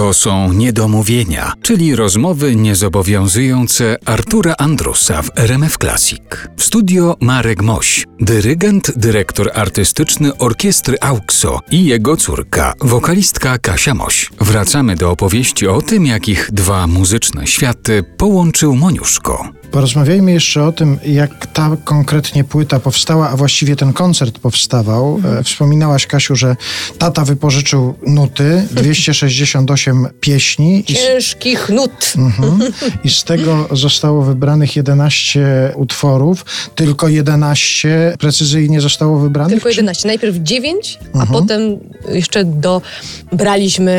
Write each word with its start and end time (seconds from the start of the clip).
To 0.00 0.14
są 0.14 0.52
niedomówienia, 0.52 1.52
czyli 1.62 1.96
rozmowy 1.96 2.56
niezobowiązujące 2.56 3.96
Artura 4.04 4.54
Andrusa 4.58 5.22
w 5.22 5.30
RMF 5.38 5.78
Classic. 5.78 6.22
W 6.56 6.62
studio 6.62 7.16
Marek 7.20 7.62
Moś, 7.62 8.06
dyrygent, 8.20 8.92
dyrektor 8.96 9.50
artystyczny 9.54 10.36
orkiestry 10.36 10.96
AUXO 11.00 11.60
i 11.70 11.84
jego 11.84 12.16
córka, 12.16 12.74
wokalistka 12.80 13.58
Kasia 13.58 13.94
Moś. 13.94 14.30
Wracamy 14.40 14.96
do 14.96 15.10
opowieści 15.10 15.66
o 15.66 15.82
tym, 15.82 16.06
jakich 16.06 16.48
dwa 16.52 16.86
muzyczne 16.86 17.46
światy 17.46 18.04
połączył 18.16 18.76
Moniuszko. 18.76 19.59
Porozmawiajmy 19.70 20.32
jeszcze 20.32 20.64
o 20.64 20.72
tym, 20.72 20.98
jak 21.06 21.46
ta 21.46 21.76
konkretnie 21.84 22.44
płyta 22.44 22.80
powstała, 22.80 23.30
a 23.30 23.36
właściwie 23.36 23.76
ten 23.76 23.92
koncert 23.92 24.38
powstawał. 24.38 25.20
E, 25.40 25.44
Wspominałaś, 25.44 26.06
Kasiu, 26.06 26.36
że 26.36 26.56
tata 26.98 27.24
wypożyczył 27.24 27.94
nuty, 28.06 28.62
268 28.72 30.06
pieśni. 30.20 30.84
Ciężkich 30.84 31.68
nut. 31.68 32.12
mhm, 32.16 32.58
I 33.04 33.10
z 33.10 33.24
tego 33.24 33.68
zostało 33.72 34.22
wybranych 34.22 34.76
11 34.76 35.72
utworów. 35.76 36.44
Tylko 36.74 37.08
11 37.08 38.14
precyzyjnie 38.18 38.80
zostało 38.80 39.18
wybranych? 39.18 39.50
Tylko 39.54 39.68
czy- 39.68 39.74
11. 39.76 40.08
Najpierw 40.08 40.36
9, 40.36 40.98
a 41.14 41.18
Mhm. 41.22 41.28
potem 41.42 41.60
jeszcze 42.08 42.44
dobraliśmy 42.44 43.94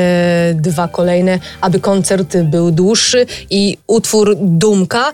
dwa 0.62 0.88
kolejne, 0.88 1.40
aby 1.62 1.80
koncert 1.80 2.38
był 2.38 2.72
dłuższy 2.72 3.26
i 3.50 3.78
utwór 3.88 4.36
Dumka 4.40 5.12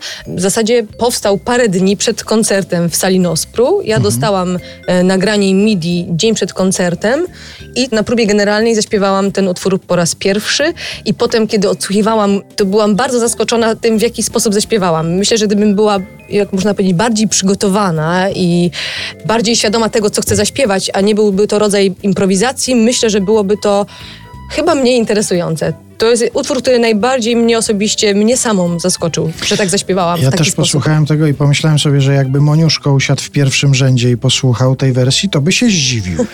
zasadzie 0.50 0.84
powstał 0.84 1.38
parę 1.38 1.70
dni 1.70 1.98
przed 1.98 2.23
koncertem 2.23 2.90
w 2.90 2.95
sali 2.95 3.20
Nospru. 3.20 3.81
Ja 3.84 4.00
dostałam 4.00 4.59
e, 4.88 5.04
nagranie 5.04 5.54
MIDI 5.54 6.06
dzień 6.09 6.36
przed 6.36 6.54
koncertem 6.54 7.28
i 7.76 7.88
na 7.92 8.04
próbie 8.04 8.28
generalnej 8.28 8.76
zaśpiewałam 8.76 9.31
ten 9.31 9.48
utwór 9.48 9.81
po 9.81 9.95
raz 9.95 10.16
pierwszy 10.16 10.73
i 11.06 11.14
potem, 11.14 11.48
kiedy 11.48 11.70
odsłuchiwałam, 11.70 12.42
to 12.56 12.66
byłam 12.66 12.95
bardzo 12.95 13.20
zaskoczona 13.20 13.76
tym, 13.76 13.98
w 13.98 14.02
jaki 14.02 14.23
sposób 14.23 14.54
zaśpiewałam. 14.54 15.14
Myślę, 15.14 15.38
że 15.38 15.48
gdybym 15.48 15.76
była, 15.76 16.00
jak 16.30 16.54
można 16.54 16.73
powiedzieć, 16.73 16.94
bardziej 16.94 17.28
przygotowana 17.28 18.30
i 18.30 18.72
bardziej 19.26 19.56
świadoma 19.56 19.89
tego, 19.89 20.09
co 20.09 20.22
chcę 20.22 20.36
zaśpiewać, 20.36 20.92
a 20.94 21.02
nie 21.02 21.16
byłby 21.16 21.48
to 21.48 21.59
rodzaj 21.59 21.95
improwizacji, 22.04 22.76
myślę, 22.76 23.09
że 23.09 23.22
byłoby 23.22 23.58
to 23.58 23.86
chyba 24.52 24.76
mniej 24.76 24.98
interesujące. 24.98 25.86
To 25.98 26.09
jest 26.09 26.23
utwór, 26.34 26.62
który 26.62 26.80
najbardziej 26.80 27.36
mnie 27.36 27.58
osobiście, 27.58 28.14
mnie 28.16 28.38
samą 28.38 28.80
zaskoczył, 28.80 29.31
że 29.45 29.58
tak 29.58 29.70
zaśpiewałam 29.70 30.22
Ja 30.22 30.31
też 30.31 30.39
sposób. 30.48 30.56
posłuchałem 30.56 31.06
tego 31.06 31.28
i 31.28 31.34
pomyślałem 31.34 31.80
sobie, 31.80 32.02
że 32.02 32.14
jakby 32.14 32.42
Moniuszko 32.42 32.94
usiadł 32.94 33.22
w 33.22 33.30
pierwszym 33.30 33.76
rzędzie 33.76 34.12
i 34.12 34.17
posłuchał 34.17 34.76
tej 34.76 34.94
wersji, 34.94 35.30
to 35.30 35.42
by 35.42 35.52
się 35.52 35.66
zdziwił. 35.70 36.26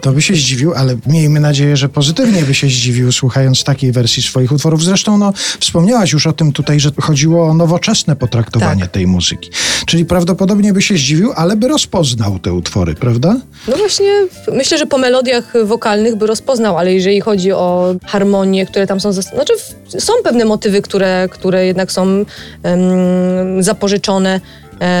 To 0.00 0.12
by 0.12 0.22
się 0.22 0.34
zdziwił, 0.34 0.72
ale 0.74 0.96
miejmy 1.06 1.40
nadzieję, 1.40 1.76
że 1.76 1.88
pozytywnie 1.88 2.42
by 2.42 2.54
się 2.54 2.66
zdziwił, 2.66 3.12
słuchając 3.12 3.64
takiej 3.64 3.92
wersji 3.92 4.22
swoich 4.22 4.52
utworów. 4.52 4.84
Zresztą, 4.84 5.18
no, 5.18 5.32
wspomniałaś 5.60 6.12
już 6.12 6.26
o 6.26 6.32
tym 6.32 6.52
tutaj, 6.52 6.80
że 6.80 6.90
chodziło 7.00 7.46
o 7.48 7.54
nowoczesne 7.54 8.16
potraktowanie 8.16 8.82
Tak. 8.82 8.90
tej 8.90 9.06
muzyki. 9.06 9.50
Czyli 9.86 10.04
prawdopodobnie 10.04 10.72
by 10.72 10.82
się 10.82 10.94
zdziwił, 10.96 11.32
ale 11.36 11.56
by 11.56 11.68
rozpoznał 11.68 12.38
te 12.38 12.52
utwory, 12.52 12.94
prawda? 12.94 13.36
No 13.68 13.76
właśnie, 13.76 14.12
myślę, 14.52 14.78
że 14.78 14.86
po 14.86 14.98
melodiach 14.98 15.52
wokalnych 15.64 16.16
by 16.16 16.26
rozpoznał, 16.26 16.78
ale 16.78 16.92
jeżeli 16.94 17.20
chodzi 17.20 17.52
o 17.52 17.94
harmonie, 18.06 18.66
które 18.66 18.86
tam 18.86 18.91
są, 19.00 19.10
zas- 19.10 19.34
znaczy 19.34 19.52
są 19.98 20.12
pewne 20.24 20.44
motywy, 20.44 20.82
które, 20.82 21.28
które 21.30 21.66
jednak 21.66 21.92
są 21.92 22.24
em, 22.62 23.62
zapożyczone, 23.62 24.40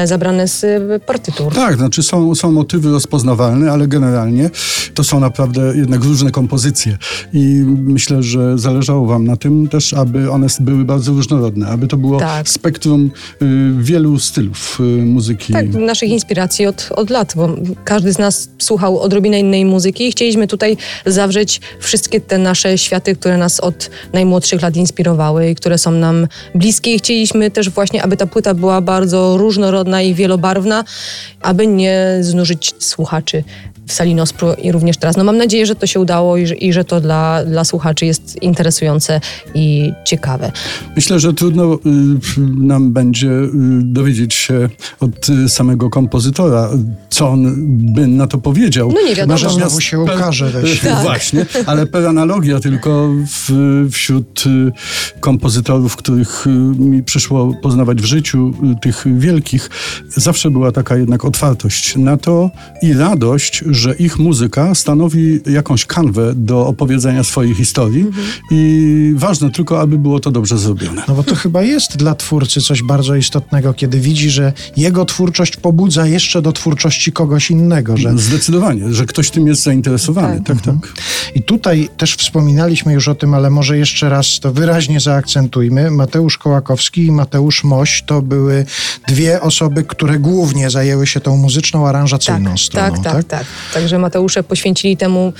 zabrane 0.04 0.48
z 0.48 0.64
e, 0.64 1.00
partytur. 1.00 1.54
Tak, 1.54 1.76
znaczy 1.76 2.02
są, 2.02 2.34
są 2.34 2.52
motywy 2.52 2.90
rozpoznawalne, 2.90 3.72
ale 3.72 3.88
generalnie 3.88 4.50
to 4.94 5.04
są 5.04 5.20
naprawdę 5.20 5.72
jednak 5.76 6.04
różne 6.04 6.30
kompozycje. 6.30 6.98
I 7.32 7.64
myślę, 7.66 8.22
że 8.22 8.58
zależało 8.58 9.06
wam 9.06 9.24
na 9.24 9.36
tym 9.36 9.68
też, 9.68 9.94
aby 9.94 10.30
one 10.30 10.46
były 10.60 10.84
bardzo 10.84 11.12
różnorodne, 11.12 11.66
aby 11.68 11.88
to 11.88 11.96
było 11.96 12.18
Tak. 12.18 12.48
spektrum 12.48 13.10
y, 13.42 13.46
wielu 13.78 14.18
stylów 14.18 14.78
y, 14.80 14.82
muzyki. 14.82 15.52
Tak, 15.52 15.74
naszych 15.74 16.10
inspiracji 16.10 16.66
od, 16.66 16.88
od 16.90 17.10
lat, 17.10 17.32
bo 17.36 17.48
każdy 17.84 18.12
z 18.12 18.18
nas 18.18 18.48
słuchał 18.58 19.00
odrobinę 19.00 19.40
innej 19.40 19.64
muzyki 19.64 20.08
i 20.08 20.10
chcieliśmy 20.10 20.46
tutaj 20.46 20.76
zawrzeć 21.06 21.60
wszystkie 21.80 22.20
te 22.20 22.38
nasze 22.38 22.78
światy, 22.78 23.16
które 23.16 23.38
nas 23.38 23.60
od 23.60 23.90
najmłodszych 24.12 24.62
lat 24.62 24.76
inspirowały 24.76 25.50
i 25.50 25.54
które 25.54 25.78
są 25.78 25.90
nam 25.90 26.26
bliskie 26.54 26.94
i 26.94 26.98
chcieliśmy 26.98 27.50
też 27.50 27.70
właśnie, 27.70 28.02
aby 28.02 28.16
ta 28.16 28.26
płyta 28.26 28.54
była 28.54 28.80
bardzo 28.80 29.36
różnorodna 29.36 29.71
i 30.04 30.14
wielobarwna, 30.14 30.84
aby 31.42 31.66
nie 31.66 32.18
znużyć 32.20 32.74
słuchaczy 32.78 33.44
w 33.86 33.92
sali 33.92 34.14
Nospru 34.14 34.52
i 34.62 34.72
również 34.72 34.96
teraz. 34.96 35.16
No 35.16 35.24
mam 35.24 35.36
nadzieję, 35.36 35.66
że 35.66 35.74
to 35.74 35.86
się 35.86 36.00
udało 36.00 36.36
i 36.36 36.46
że, 36.46 36.54
i 36.54 36.72
że 36.72 36.84
to 36.84 37.00
dla, 37.00 37.44
dla 37.44 37.64
słuchaczy 37.64 38.06
jest 38.06 38.42
interesujące 38.42 39.20
i 39.54 39.92
ciekawe. 40.04 40.52
Myślę, 40.96 41.20
że 41.20 41.32
trudno 41.32 41.74
y, 41.74 41.78
nam 42.58 42.92
będzie 42.92 43.28
y, 43.28 43.50
dowiedzieć 43.82 44.34
się 44.34 44.68
od 45.00 45.28
y, 45.28 45.48
samego 45.48 45.90
kompozytora, 45.90 46.70
co 47.12 47.28
on 47.28 47.54
by 47.94 48.06
na 48.06 48.26
to 48.26 48.38
powiedział. 48.38 48.92
No 48.94 49.02
nie 49.08 49.14
wiadomo. 49.14 49.32
Może 49.34 49.50
znowu 49.50 49.80
się 49.80 50.00
ukaże 50.00 50.50
we 50.50 50.68
świecie. 50.68 50.92
Tak. 50.92 51.02
Właśnie, 51.02 51.46
ale 51.66 51.86
per 51.86 52.06
analogia 52.06 52.60
tylko 52.60 53.08
w, 53.26 53.50
wśród 53.92 54.44
y, 54.46 54.72
kompozytorów, 55.20 55.96
których 55.96 56.46
y, 56.46 56.50
mi 56.80 57.02
przyszło 57.02 57.54
poznawać 57.62 58.02
w 58.02 58.04
życiu, 58.04 58.54
y, 58.76 58.80
tych 58.80 59.04
wielkich, 59.18 59.70
zawsze 60.08 60.50
była 60.50 60.72
taka 60.72 60.96
jednak 60.96 61.24
otwartość 61.24 61.96
na 61.96 62.16
to 62.16 62.50
i 62.82 62.92
radość, 62.92 63.64
że 63.66 63.94
ich 63.94 64.18
muzyka 64.18 64.74
stanowi 64.74 65.40
jakąś 65.46 65.86
kanwę 65.86 66.32
do 66.36 66.66
opowiedzenia 66.66 67.24
swojej 67.24 67.54
historii 67.54 68.06
i 68.50 69.12
ważne 69.16 69.50
tylko, 69.50 69.80
aby 69.80 69.98
było 69.98 70.20
to 70.20 70.30
dobrze 70.30 70.58
zrobione. 70.58 71.02
No 71.08 71.14
bo 71.14 71.22
to 71.22 71.34
chyba 71.34 71.62
jest 71.62 71.96
dla 71.96 72.14
twórcy 72.14 72.60
coś 72.60 72.82
bardzo 72.82 73.14
istotnego, 73.16 73.74
kiedy 73.74 74.00
widzi, 74.00 74.30
że 74.30 74.52
jego 74.76 75.04
twórczość 75.04 75.56
pobudza 75.56 76.06
jeszcze 76.06 76.42
do 76.42 76.52
twórczości 76.52 77.01
kogoś 77.10 77.50
innego, 77.50 77.96
że 77.96 78.18
Zdecydowanie, 78.18 78.94
że 78.94 79.06
ktoś 79.06 79.30
tym 79.30 79.46
jest 79.46 79.62
zainteresowany. 79.62 80.40
Tak, 80.40 80.60
tak. 80.60 80.74
I 81.34 81.42
tutaj 81.42 81.88
też 81.96 82.16
wspominaliśmy 82.16 82.92
już 82.92 83.08
o 83.08 83.14
tym, 83.14 83.34
ale 83.34 83.50
może 83.50 83.78
jeszcze 83.78 84.08
raz 84.08 84.40
to 84.40 84.52
wyraźnie 84.52 85.00
zaakcentujmy. 85.00 85.90
Mateusz 85.90 86.38
Kołakowski 86.38 87.06
i 87.06 87.12
Mateusz 87.12 87.64
Moś 87.64 88.02
to 88.06 88.22
były 88.22 88.64
dwie 89.08 89.40
osoby, 89.40 89.84
które 89.84 90.18
głównie 90.18 90.70
zajęły 90.70 91.06
się 91.06 91.20
tą 91.20 91.36
muzyczną, 91.36 91.88
aranżacyjną 91.88 92.50
tak, 92.50 92.60
stroną. 92.60 93.02
Tak, 93.02 93.14
tak, 93.14 93.24
tak. 93.24 93.46
Także 93.74 93.98
Mateusze 93.98 94.42
poświęcili 94.42 94.96
temu 94.96 95.32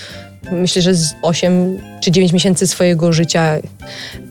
myślę, 0.50 0.82
że 0.82 0.94
z 0.94 1.14
8 1.22 1.78
czy 2.00 2.10
9 2.10 2.32
miesięcy 2.32 2.66
swojego 2.66 3.12
życia. 3.12 3.56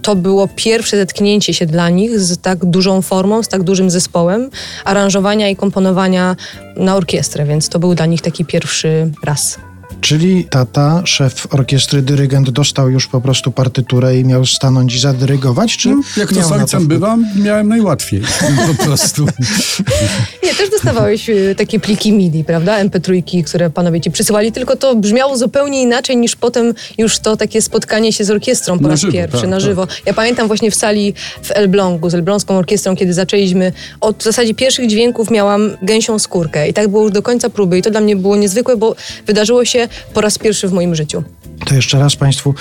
To 0.02 0.16
było 0.16 0.48
pierwsze 0.56 0.98
zetknięcie 0.98 1.54
się 1.54 1.66
dla 1.66 1.90
nich 1.90 2.20
z 2.20 2.42
tak 2.42 2.66
dużą 2.66 3.02
formą, 3.02 3.44
z 3.44 3.48
tak 3.48 3.64
dużym 3.64 3.90
zespołem 3.90 4.50
aranżowania 4.86 5.50
i 5.50 5.56
komponowania 5.56 6.36
na 6.76 6.96
orkiestrę, 6.96 7.46
więc 7.46 7.70
to 7.70 7.80
był 7.80 7.96
dla 7.96 8.06
nich 8.06 8.22
taki 8.22 8.46
pierwszy 8.46 9.12
raz. 9.24 9.60
Czyli 10.02 10.46
tata, 10.50 11.02
szef 11.06 11.48
orkiestry, 11.54 12.02
dyrygent 12.02 12.50
dostał 12.50 12.90
już 12.90 13.08
po 13.08 13.22
prostu 13.22 13.52
partyturę 13.52 14.18
i 14.18 14.26
miał 14.26 14.46
stanąć 14.46 14.96
i 14.96 15.00
zadyrygować? 15.00 15.78
Czy 15.78 15.90
No, 15.90 16.02
jak 16.18 16.30
to 16.34 16.44
z 16.44 16.50
na 16.50 16.56
ojcem 16.56 16.68
wpływ? 16.68 16.88
bywa, 16.88 17.18
miałem 17.36 17.68
najłatwiej 17.68 18.22
po 18.78 18.84
prostu. 18.84 19.26
Nie, 20.44 20.56
też 20.56 20.70
dostawałeś 20.70 21.30
y, 21.30 21.56
takie 21.58 21.80
pliki 21.80 22.14
MIDI, 22.14 22.44
prawda? 22.44 22.84
MP3, 22.86 23.44
które 23.44 23.70
panowie 23.70 24.02
ci 24.02 24.12
przysyłali, 24.12 24.52
tylko 24.52 24.76
to 24.76 24.96
brzmiało 24.96 25.38
zupełnie 25.38 25.82
inaczej 25.82 26.18
niż 26.18 26.36
potem 26.36 26.74
już 26.98 27.20
to 27.20 27.38
takie 27.38 27.62
spotkanie 27.62 28.14
się 28.14 28.24
z 28.24 28.30
orkiestrą 28.30 28.78
po 28.78 28.84
Na 28.84 28.90
raz 28.90 29.00
żywo, 29.00 29.14
pierwszy, 29.14 29.42
tak, 29.42 29.50
na 29.50 29.56
tak. 29.56 29.66
żywo. 29.66 29.88
Ja 30.06 30.14
pamiętam 30.14 30.48
właśnie 30.48 30.72
w 30.72 30.76
sali 30.76 31.14
w 31.44 31.52
Elblągu 31.52 32.10
z 32.10 32.14
Elbląską 32.14 32.58
Orkiestrą, 32.58 32.96
kiedy 32.96 33.14
zaczęliśmy, 33.14 33.72
od 34.02 34.18
w 34.18 34.24
zasadzie 34.24 34.54
pierwszych 34.54 34.88
dźwięków 34.88 35.32
miałam 35.32 35.72
gęsią 35.82 36.20
skórkę 36.20 36.70
i 36.70 36.74
tak 36.74 36.88
było 36.88 37.04
już 37.04 37.12
do 37.12 37.22
końca 37.22 37.50
próby 37.50 37.78
i 37.78 37.82
to 37.82 37.92
dla 37.92 38.02
mnie 38.02 38.16
było 38.16 38.36
niezwykłe, 38.36 38.78
bo 38.78 38.96
wydarzyło 39.28 39.66
się 39.66 39.88
po 40.14 40.22
raz 40.22 40.38
pierwszy 40.38 40.68
w 40.68 40.72
moim 40.72 40.96
życiu. 40.96 41.24
To 41.66 41.76
jeszcze 41.76 42.00
raz 42.00 42.16
Państwu 42.16 42.56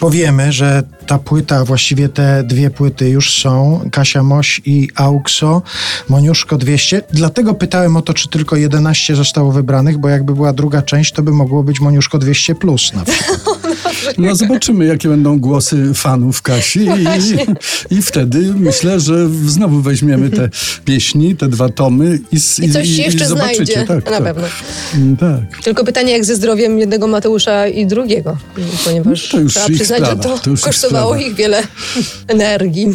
powiemy, 0.00 0.52
że 0.52 0.82
ta 1.06 1.18
płyta, 1.18 1.64
właściwie 1.64 2.08
te 2.08 2.44
dwie 2.44 2.70
płyty 2.70 3.08
już 3.08 3.34
są. 3.42 3.80
Kasia 3.92 4.22
Moś 4.22 4.60
i 4.64 4.88
Auxo, 4.94 5.62
Moniuszko 6.08 6.58
200. 6.58 7.02
Dlatego 7.12 7.54
pytałem 7.54 7.96
o 7.96 8.02
to, 8.02 8.14
czy 8.14 8.28
tylko 8.28 8.56
11 8.56 9.16
zostało 9.16 9.52
wybranych, 9.52 9.98
bo 9.98 10.08
jakby 10.08 10.34
była 10.34 10.52
druga 10.52 10.82
część, 10.82 11.12
to 11.12 11.22
by 11.22 11.30
mogło 11.30 11.62
być 11.62 11.80
Moniuszko 11.80 12.18
200 12.18 12.54
plus 12.54 12.92
na 12.92 13.04
przykład. 13.04 13.40
No 14.18 14.34
zobaczymy, 14.44 14.84
jakie 14.86 15.08
będą 15.08 15.38
głosy 15.38 15.94
fanów 15.94 16.42
Kasi 16.42 16.80
i, 16.80 17.94
i 17.98 18.02
wtedy 18.02 18.52
myślę, 18.56 19.00
że 19.00 19.28
znowu 19.46 19.80
weźmiemy 19.80 20.30
te 20.30 20.48
pieśni, 20.84 21.36
te 21.36 21.48
dwa 21.48 21.68
tomy 21.68 22.18
i, 22.32 22.36
s- 22.36 22.58
I 22.58 22.70
coś 22.70 22.88
się 22.88 23.02
jeszcze 23.02 23.26
znajdzie. 23.26 23.84
Tak, 23.86 24.04
Na 24.04 24.10
tak. 24.10 24.22
pewno. 24.24 24.46
Mm, 24.94 25.16
Tak. 25.16 25.62
Tylko 25.64 25.84
pytanie, 25.84 26.12
jak 26.12 26.24
ze 26.24 26.36
zdrowiem 26.36 26.78
jednego 26.78 27.06
Mateusza 27.06 27.68
i 27.68 27.86
drugiego, 27.86 28.36
ponieważ 28.84 29.32
No 29.32 29.38
to 29.38 29.40
już 29.42 29.52
trzeba 29.54 29.66
ich 29.66 29.74
przyznać, 29.76 29.98
sprawa, 30.00 30.22
że 30.22 30.28
to, 30.28 30.38
to 30.38 30.50
ich 30.50 30.60
kosztowało 30.60 31.12
sprawa. 31.14 31.26
ich 31.30 31.34
wiele 31.34 31.62
energii. 32.28 32.86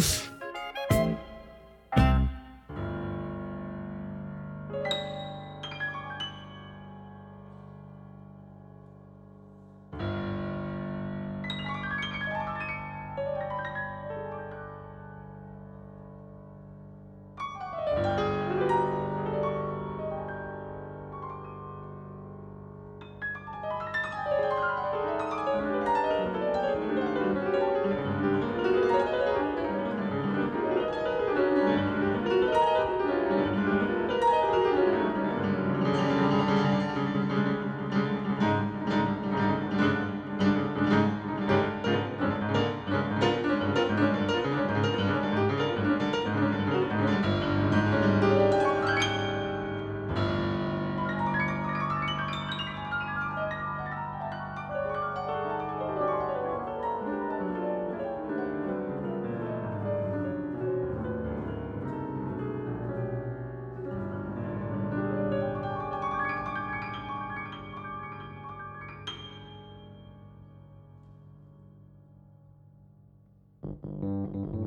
Mm-hmm. 73.84 74.65